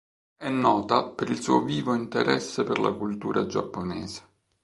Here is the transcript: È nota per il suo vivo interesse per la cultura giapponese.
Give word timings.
È 0.35 0.49
nota 0.49 1.03
per 1.03 1.29
il 1.29 1.39
suo 1.39 1.61
vivo 1.61 1.93
interesse 1.93 2.63
per 2.63 2.79
la 2.79 2.91
cultura 2.91 3.45
giapponese. 3.45 4.23